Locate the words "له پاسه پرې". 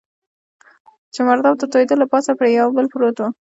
2.01-2.49